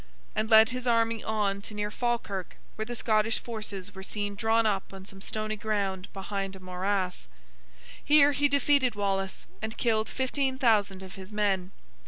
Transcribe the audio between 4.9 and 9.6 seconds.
on some stony ground, behind a morass. Here, he defeated Wallace,